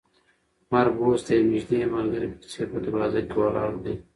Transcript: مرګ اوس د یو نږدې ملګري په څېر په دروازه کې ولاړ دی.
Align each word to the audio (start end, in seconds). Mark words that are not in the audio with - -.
مرګ 0.71 0.93
اوس 1.03 1.21
د 1.27 1.29
یو 1.37 1.47
نږدې 1.53 1.79
ملګري 1.95 2.27
په 2.31 2.45
څېر 2.51 2.67
په 2.73 2.77
دروازه 2.85 3.19
کې 3.27 3.33
ولاړ 3.39 3.71
دی. 3.83 3.93